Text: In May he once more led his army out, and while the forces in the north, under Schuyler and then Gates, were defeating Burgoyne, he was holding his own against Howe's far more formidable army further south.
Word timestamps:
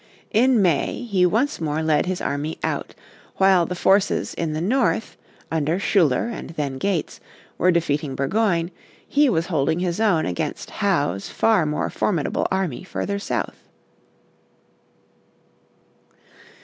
In 0.31 0.63
May 0.63 1.03
he 1.03 1.27
once 1.27 1.61
more 1.61 1.83
led 1.83 2.07
his 2.07 2.21
army 2.21 2.57
out, 2.63 2.95
and 2.97 3.35
while 3.35 3.65
the 3.67 3.75
forces 3.75 4.33
in 4.33 4.53
the 4.53 4.59
north, 4.59 5.15
under 5.51 5.79
Schuyler 5.79 6.27
and 6.27 6.49
then 6.49 6.79
Gates, 6.79 7.19
were 7.59 7.69
defeating 7.69 8.15
Burgoyne, 8.15 8.71
he 9.07 9.29
was 9.29 9.45
holding 9.45 9.77
his 9.77 9.99
own 9.99 10.25
against 10.25 10.71
Howe's 10.71 11.29
far 11.29 11.67
more 11.67 11.91
formidable 11.91 12.47
army 12.49 12.83
further 12.83 13.19
south. 13.19 13.69